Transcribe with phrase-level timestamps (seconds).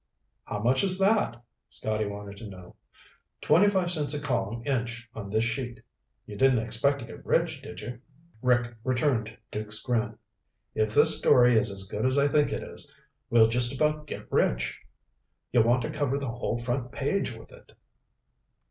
[0.45, 2.75] "How much is that?" Scotty wanted to know.
[3.39, 5.79] "Twenty five cents a column inch on this sheet.
[6.25, 7.99] You didn't expect to get rich, did you?"
[8.41, 10.17] Rick returned Duke's grin.
[10.73, 12.91] "If this story is as good as I think it is,
[13.29, 14.75] we'll just about get rich.
[15.51, 17.73] You'll want to cover the whole front page with it."